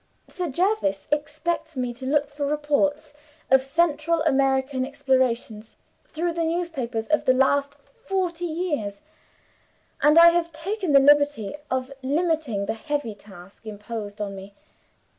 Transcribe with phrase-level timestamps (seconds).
[0.27, 3.13] Sir Jervis expects me to look for reports
[3.51, 9.03] of Central American Explorations, through the newspapers of the last forty years;
[10.01, 14.55] and I have taken the liberty of limiting the heavy task imposed on me.